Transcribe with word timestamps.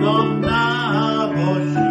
Domna 0.00 1.32
voce. 1.34 1.87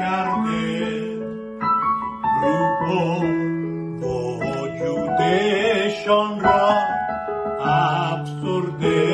کرده. 0.00 1.20
grupo 2.40 3.04
و 4.02 4.04
وجودشان 4.40 6.32
را 6.40 6.68
افسرده. 7.60 9.09